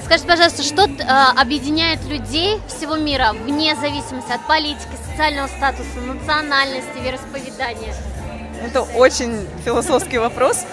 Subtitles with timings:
[0.00, 1.04] Скажите, пожалуйста, что э,
[1.36, 7.94] объединяет людей всего мира вне зависимости от политики, социального статуса, национальности, вероисповедания?
[8.64, 10.64] Это очень философский вопрос.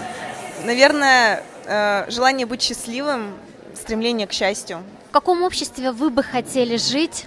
[0.64, 3.34] Наверное, э, желание быть счастливым,
[3.74, 4.82] стремление к счастью.
[5.10, 7.26] В каком обществе вы бы хотели жить?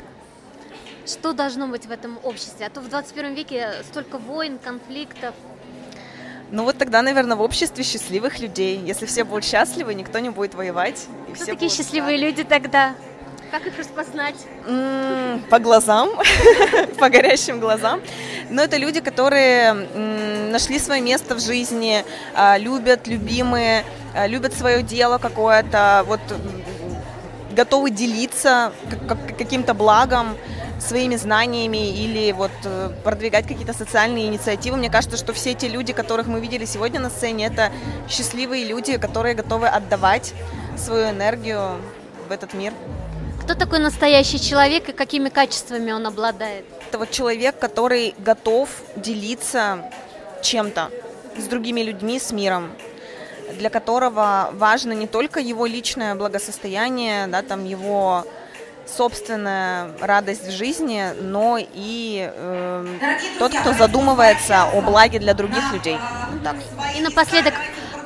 [1.06, 2.66] Что должно быть в этом обществе?
[2.66, 5.36] А то в 21 веке столько войн, конфликтов.
[6.54, 8.78] Ну вот тогда, наверное, в обществе счастливых людей.
[8.78, 11.08] Если все будут счастливы, никто не будет воевать.
[11.28, 12.28] и Кто все такие счастливые рады.
[12.28, 12.94] люди тогда?
[13.50, 14.36] Как их распознать?
[15.50, 16.12] По глазам,
[17.00, 18.02] по горящим глазам.
[18.52, 23.84] Но это люди, которые нашли свое место в жизни, а, любят, любимые,
[24.14, 26.22] а, любят свое дело какое-то, вот
[27.54, 28.74] готовы делиться
[29.38, 30.36] каким-то благом
[30.80, 34.78] своими знаниями или вот э, продвигать какие-то социальные инициативы.
[34.78, 37.72] Мне кажется, что все те люди, которых мы видели сегодня на сцене, это
[38.10, 40.34] счастливые люди, которые готовы отдавать
[40.78, 41.78] свою энергию
[42.28, 42.74] в этот мир.
[43.44, 46.66] Кто такой настоящий человек и какими качествами он обладает?
[46.90, 49.90] Это вот человек, который готов делиться
[50.42, 50.90] чем-то
[51.38, 52.72] с другими людьми, с миром
[53.58, 58.26] для которого важно не только его личное благосостояние, да, там его
[58.86, 62.86] собственная радость в жизни, но и э,
[63.40, 65.98] тот, кто задумывается о благе для других людей.
[66.32, 66.56] Вот так.
[66.98, 67.54] И напоследок,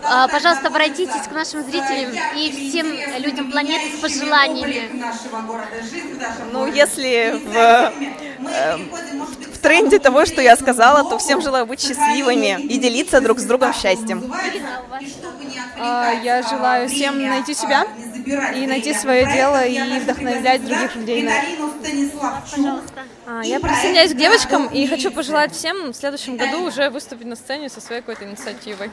[0.03, 2.87] а, пожалуйста, обратитесь к нашим зрителям и всем
[3.19, 4.89] людям планеты с пожеланиями.
[6.51, 7.91] Ну, если в, э,
[9.53, 13.43] в тренде того, что я сказала, то всем желаю быть счастливыми и делиться друг с
[13.43, 14.31] другом счастьем.
[15.79, 17.85] А, я желаю всем найти себя
[18.55, 21.31] и найти свое дело и вдохновлять других людей на
[23.25, 27.35] а, Я присоединяюсь к девочкам и хочу пожелать всем в следующем году уже выступить на
[27.35, 28.89] сцене со своей какой-то инициативой.